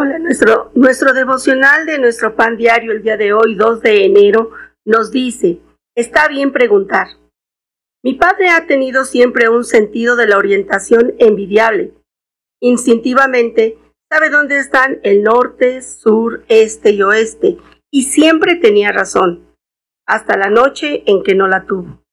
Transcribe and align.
Hola, 0.00 0.20
nuestro, 0.20 0.70
nuestro 0.76 1.12
devocional 1.12 1.84
de 1.84 1.98
nuestro 1.98 2.36
pan 2.36 2.56
diario 2.56 2.92
el 2.92 3.02
día 3.02 3.16
de 3.16 3.32
hoy, 3.32 3.56
2 3.56 3.82
de 3.82 4.04
enero, 4.04 4.52
nos 4.84 5.10
dice, 5.10 5.58
está 5.96 6.28
bien 6.28 6.52
preguntar. 6.52 7.08
Mi 8.04 8.14
padre 8.14 8.50
ha 8.50 8.68
tenido 8.68 9.04
siempre 9.04 9.48
un 9.48 9.64
sentido 9.64 10.14
de 10.14 10.28
la 10.28 10.38
orientación 10.38 11.16
envidiable. 11.18 11.94
Instintivamente, 12.60 13.76
sabe 14.08 14.30
dónde 14.30 14.60
están 14.60 15.00
el 15.02 15.24
norte, 15.24 15.82
sur, 15.82 16.44
este 16.46 16.92
y 16.92 17.02
oeste, 17.02 17.58
y 17.90 18.04
siempre 18.04 18.54
tenía 18.54 18.92
razón, 18.92 19.52
hasta 20.06 20.36
la 20.36 20.48
noche 20.48 21.02
en 21.06 21.24
que 21.24 21.34
no 21.34 21.48
la 21.48 21.66
tuvo. 21.66 22.04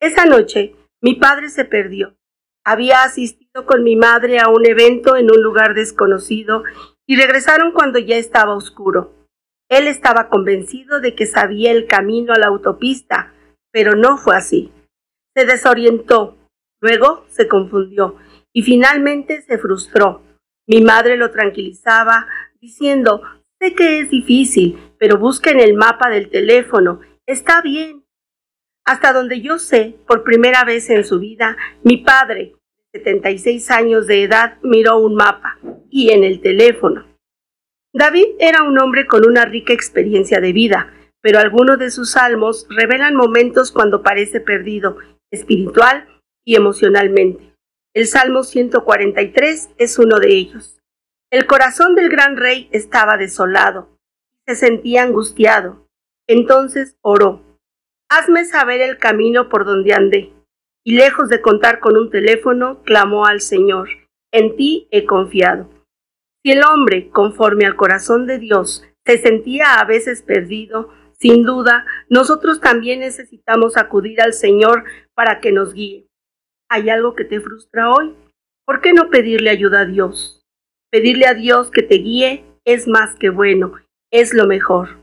Esa 0.00 0.24
noche, 0.24 0.76
mi 1.02 1.16
padre 1.16 1.50
se 1.50 1.66
perdió. 1.66 2.16
Había 2.64 3.02
asistido 3.02 3.66
con 3.66 3.84
mi 3.84 3.96
madre 3.96 4.38
a 4.38 4.48
un 4.48 4.64
evento 4.64 5.16
en 5.16 5.30
un 5.30 5.42
lugar 5.42 5.74
desconocido 5.74 6.64
y 7.08 7.16
regresaron 7.16 7.72
cuando 7.72 7.98
ya 7.98 8.16
estaba 8.16 8.54
oscuro. 8.54 9.14
Él 9.70 9.88
estaba 9.88 10.28
convencido 10.28 11.00
de 11.00 11.14
que 11.14 11.26
sabía 11.26 11.72
el 11.72 11.86
camino 11.86 12.34
a 12.34 12.38
la 12.38 12.48
autopista, 12.48 13.32
pero 13.72 13.96
no 13.96 14.18
fue 14.18 14.36
así. 14.36 14.70
Se 15.34 15.46
desorientó, 15.46 16.36
luego 16.80 17.24
se 17.28 17.48
confundió 17.48 18.16
y 18.52 18.62
finalmente 18.62 19.40
se 19.40 19.56
frustró. 19.56 20.22
Mi 20.66 20.82
madre 20.82 21.16
lo 21.16 21.30
tranquilizaba, 21.30 22.26
diciendo, 22.60 23.22
sé 23.58 23.74
que 23.74 24.00
es 24.00 24.10
difícil, 24.10 24.78
pero 24.98 25.16
busca 25.16 25.50
en 25.50 25.60
el 25.60 25.74
mapa 25.74 26.10
del 26.10 26.28
teléfono, 26.28 27.00
está 27.26 27.62
bien. 27.62 28.04
Hasta 28.84 29.14
donde 29.14 29.40
yo 29.40 29.58
sé, 29.58 29.96
por 30.06 30.24
primera 30.24 30.64
vez 30.64 30.90
en 30.90 31.04
su 31.04 31.18
vida, 31.18 31.56
mi 31.82 31.98
padre, 31.98 32.54
76 32.92 33.70
años 33.70 34.06
de 34.06 34.24
edad, 34.24 34.58
miró 34.62 34.98
un 34.98 35.14
mapa 35.14 35.58
y 35.98 36.10
en 36.10 36.22
el 36.22 36.40
teléfono. 36.40 37.04
David 37.92 38.26
era 38.38 38.62
un 38.62 38.78
hombre 38.78 39.08
con 39.08 39.26
una 39.26 39.44
rica 39.44 39.72
experiencia 39.72 40.40
de 40.40 40.52
vida, 40.52 40.94
pero 41.20 41.40
algunos 41.40 41.76
de 41.80 41.90
sus 41.90 42.12
salmos 42.12 42.68
revelan 42.70 43.16
momentos 43.16 43.72
cuando 43.72 44.04
parece 44.04 44.40
perdido, 44.40 44.98
espiritual 45.32 46.06
y 46.44 46.54
emocionalmente. 46.54 47.52
El 47.96 48.06
Salmo 48.06 48.44
143 48.44 49.70
es 49.76 49.98
uno 49.98 50.20
de 50.20 50.28
ellos. 50.28 50.78
El 51.32 51.46
corazón 51.46 51.96
del 51.96 52.10
gran 52.10 52.36
rey 52.36 52.68
estaba 52.70 53.16
desolado, 53.16 53.88
se 54.46 54.54
sentía 54.54 55.02
angustiado. 55.02 55.84
Entonces 56.28 56.96
oró, 57.02 57.42
Hazme 58.08 58.44
saber 58.44 58.82
el 58.82 58.98
camino 58.98 59.48
por 59.48 59.64
donde 59.64 59.94
andé. 59.94 60.32
Y 60.84 60.94
lejos 60.94 61.28
de 61.28 61.40
contar 61.40 61.80
con 61.80 61.96
un 61.96 62.08
teléfono, 62.08 62.84
clamó 62.84 63.26
al 63.26 63.40
Señor, 63.40 63.88
En 64.30 64.54
ti 64.54 64.86
he 64.92 65.04
confiado. 65.04 65.77
Si 66.48 66.52
el 66.52 66.64
hombre, 66.64 67.10
conforme 67.10 67.66
al 67.66 67.76
corazón 67.76 68.26
de 68.26 68.38
Dios, 68.38 68.82
se 69.04 69.18
sentía 69.18 69.74
a 69.74 69.84
veces 69.84 70.22
perdido, 70.22 70.88
sin 71.12 71.44
duda, 71.44 71.84
nosotros 72.08 72.62
también 72.62 73.00
necesitamos 73.00 73.76
acudir 73.76 74.22
al 74.22 74.32
Señor 74.32 74.84
para 75.12 75.40
que 75.40 75.52
nos 75.52 75.74
guíe. 75.74 76.08
¿Hay 76.70 76.88
algo 76.88 77.14
que 77.14 77.26
te 77.26 77.38
frustra 77.38 77.90
hoy? 77.90 78.14
¿Por 78.64 78.80
qué 78.80 78.94
no 78.94 79.10
pedirle 79.10 79.50
ayuda 79.50 79.80
a 79.80 79.84
Dios? 79.84 80.46
Pedirle 80.90 81.26
a 81.26 81.34
Dios 81.34 81.70
que 81.70 81.82
te 81.82 81.96
guíe 81.96 82.46
es 82.64 82.88
más 82.88 83.14
que 83.16 83.28
bueno, 83.28 83.74
es 84.10 84.32
lo 84.32 84.46
mejor. 84.46 84.96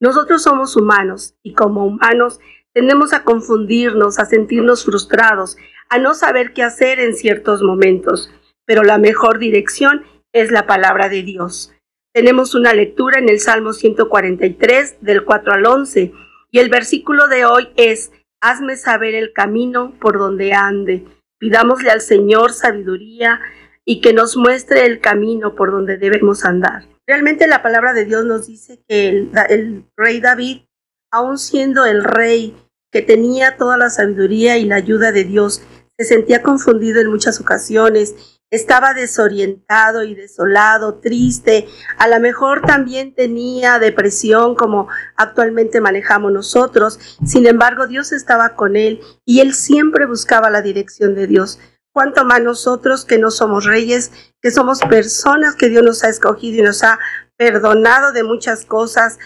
Nosotros 0.00 0.42
somos 0.42 0.74
humanos 0.74 1.36
y 1.44 1.54
como 1.54 1.86
humanos 1.86 2.40
tendemos 2.74 3.12
a 3.12 3.22
confundirnos, 3.22 4.18
a 4.18 4.24
sentirnos 4.24 4.84
frustrados, 4.84 5.58
a 5.90 5.98
no 5.98 6.14
saber 6.14 6.52
qué 6.54 6.64
hacer 6.64 6.98
en 6.98 7.14
ciertos 7.14 7.62
momentos, 7.62 8.34
pero 8.66 8.82
la 8.82 8.98
mejor 8.98 9.38
dirección 9.38 10.02
es 10.02 10.17
la 10.46 10.66
palabra 10.66 11.08
de 11.08 11.22
Dios. 11.22 11.74
Tenemos 12.14 12.54
una 12.54 12.72
lectura 12.72 13.18
en 13.18 13.28
el 13.28 13.40
Salmo 13.40 13.72
143 13.72 14.98
del 15.00 15.24
4 15.24 15.52
al 15.52 15.66
11 15.66 16.12
y 16.50 16.58
el 16.58 16.70
versículo 16.70 17.28
de 17.28 17.44
hoy 17.44 17.68
es, 17.76 18.12
hazme 18.40 18.76
saber 18.76 19.14
el 19.14 19.32
camino 19.32 19.92
por 20.00 20.18
donde 20.18 20.52
ande. 20.52 21.04
Pidámosle 21.38 21.90
al 21.90 22.00
Señor 22.00 22.52
sabiduría 22.52 23.40
y 23.84 24.00
que 24.00 24.12
nos 24.12 24.36
muestre 24.36 24.86
el 24.86 25.00
camino 25.00 25.54
por 25.54 25.70
donde 25.70 25.96
debemos 25.96 26.44
andar. 26.44 26.84
Realmente 27.06 27.46
la 27.46 27.62
palabra 27.62 27.92
de 27.92 28.04
Dios 28.04 28.24
nos 28.24 28.46
dice 28.46 28.80
que 28.88 29.08
el, 29.08 29.30
el 29.48 29.84
rey 29.96 30.20
David, 30.20 30.62
aun 31.10 31.38
siendo 31.38 31.84
el 31.84 32.04
rey 32.04 32.54
que 32.92 33.02
tenía 33.02 33.56
toda 33.56 33.76
la 33.76 33.90
sabiduría 33.90 34.56
y 34.56 34.64
la 34.64 34.76
ayuda 34.76 35.10
de 35.10 35.24
Dios, 35.24 35.62
se 35.98 36.04
sentía 36.04 36.42
confundido 36.42 37.00
en 37.00 37.08
muchas 37.08 37.40
ocasiones 37.40 38.37
estaba 38.50 38.94
desorientado 38.94 40.04
y 40.04 40.14
desolado, 40.14 41.00
triste, 41.00 41.68
a 41.98 42.08
lo 42.08 42.18
mejor 42.18 42.62
también 42.62 43.14
tenía 43.14 43.78
depresión 43.78 44.54
como 44.54 44.88
actualmente 45.16 45.80
manejamos 45.80 46.32
nosotros, 46.32 46.98
sin 47.26 47.46
embargo 47.46 47.86
Dios 47.86 48.12
estaba 48.12 48.54
con 48.56 48.76
él 48.76 49.00
y 49.26 49.40
él 49.40 49.54
siempre 49.54 50.06
buscaba 50.06 50.48
la 50.50 50.62
dirección 50.62 51.14
de 51.14 51.26
Dios. 51.26 51.58
Cuanto 51.92 52.24
más 52.24 52.40
nosotros 52.40 53.04
que 53.04 53.18
no 53.18 53.30
somos 53.30 53.64
reyes, 53.64 54.12
que 54.40 54.50
somos 54.50 54.80
personas 54.80 55.54
que 55.56 55.68
Dios 55.68 55.82
nos 55.82 56.04
ha 56.04 56.08
escogido 56.08 56.58
y 56.58 56.62
nos 56.62 56.82
ha 56.84 56.98
perdonado 57.36 58.12
de 58.12 58.22
muchas 58.22 58.64
cosas, 58.64 59.18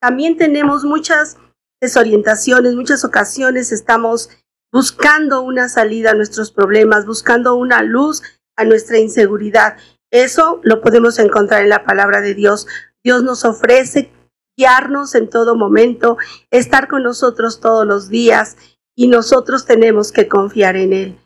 también 0.00 0.36
tenemos 0.36 0.84
muchas 0.84 1.38
desorientaciones, 1.80 2.74
muchas 2.74 3.04
ocasiones 3.04 3.72
estamos 3.72 4.28
buscando 4.72 5.42
una 5.42 5.68
salida 5.68 6.10
a 6.10 6.14
nuestros 6.14 6.52
problemas, 6.52 7.06
buscando 7.06 7.54
una 7.54 7.82
luz 7.82 8.22
a 8.56 8.64
nuestra 8.64 8.98
inseguridad. 8.98 9.76
Eso 10.10 10.60
lo 10.62 10.80
podemos 10.80 11.18
encontrar 11.18 11.62
en 11.62 11.68
la 11.68 11.84
palabra 11.84 12.20
de 12.20 12.34
Dios. 12.34 12.66
Dios 13.04 13.22
nos 13.22 13.44
ofrece 13.44 14.12
guiarnos 14.56 15.14
en 15.14 15.28
todo 15.28 15.54
momento, 15.54 16.16
estar 16.50 16.88
con 16.88 17.02
nosotros 17.02 17.60
todos 17.60 17.86
los 17.86 18.08
días 18.08 18.56
y 18.96 19.08
nosotros 19.08 19.66
tenemos 19.66 20.12
que 20.12 20.28
confiar 20.28 20.76
en 20.76 20.92
Él. 20.92 21.20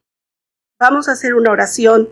Vamos 0.81 1.09
a 1.09 1.13
hacer 1.13 1.35
una 1.35 1.53
oración 1.53 2.09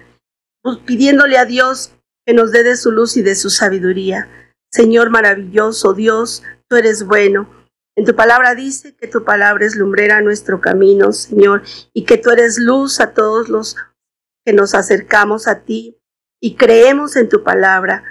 pues, 0.62 0.78
pidiéndole 0.78 1.38
a 1.38 1.44
Dios 1.44 1.92
que 2.24 2.34
nos 2.34 2.52
dé 2.52 2.62
de 2.62 2.76
su 2.76 2.92
luz 2.92 3.16
y 3.16 3.22
de 3.22 3.34
su 3.34 3.50
sabiduría. 3.50 4.28
Señor 4.70 5.10
maravilloso, 5.10 5.94
Dios, 5.94 6.42
tú 6.68 6.76
eres 6.76 7.04
bueno. 7.04 7.48
En 7.96 8.04
tu 8.04 8.14
palabra 8.14 8.54
dice 8.54 8.94
que 8.94 9.08
tu 9.08 9.24
palabra 9.24 9.64
es 9.64 9.74
lumbrera 9.74 10.18
a 10.18 10.22
nuestro 10.22 10.60
camino, 10.60 11.12
Señor, 11.12 11.62
y 11.92 12.04
que 12.04 12.18
tú 12.18 12.30
eres 12.30 12.58
luz 12.58 13.00
a 13.00 13.12
todos 13.12 13.48
los 13.48 13.76
que 14.48 14.54
nos 14.54 14.74
acercamos 14.74 15.46
a 15.46 15.60
ti 15.60 16.00
y 16.40 16.54
creemos 16.54 17.16
en 17.16 17.28
tu 17.28 17.42
palabra. 17.44 18.02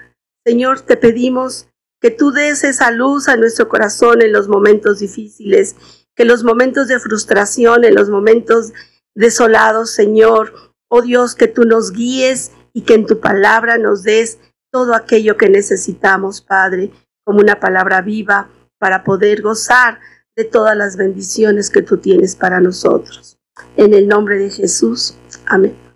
Señor, 0.46 0.82
te 0.82 0.96
pedimos 0.96 1.68
que 2.00 2.12
tú 2.12 2.30
des 2.30 2.64
esa 2.64 2.92
luz 2.92 3.28
a 3.28 3.38
nuestro 3.38 3.68
corazón 3.68 4.22
en 4.22 4.32
los 4.32 4.48
momentos 4.48 5.00
difíciles, 5.00 5.76
que 6.16 6.26
los 6.26 6.44
momentos 6.44 6.90
de 6.90 7.00
frustración, 7.00 7.86
en 7.86 7.96
los 7.96 8.12
momentos 8.12 8.72
desolados, 9.16 9.90
Señor, 9.90 10.54
oh 10.90 11.02
Dios, 11.02 11.34
que 11.34 11.48
tú 11.48 11.64
nos 11.64 11.92
guíes 11.92 12.52
y 12.72 12.82
que 12.82 12.94
en 12.94 13.08
tu 13.08 13.20
palabra 13.20 13.80
nos 13.80 14.04
des 14.04 14.38
todo 14.72 14.94
aquello 14.94 15.38
que 15.38 15.50
necesitamos, 15.50 16.42
Padre, 16.42 16.92
como 17.24 17.40
una 17.40 17.60
palabra 17.60 18.02
viva 18.04 18.48
para 18.78 19.04
poder 19.04 19.42
gozar 19.42 20.00
de 20.36 20.44
todas 20.44 20.78
las 20.78 20.98
bendiciones 20.98 21.72
que 21.72 21.82
tú 21.82 21.98
tienes 21.98 22.36
para 22.36 22.60
nosotros. 22.60 23.40
En 23.76 23.96
el 23.96 24.08
nombre 24.08 24.38
de 24.38 24.52
Jesús. 24.52 25.18
Amén. 25.48 25.87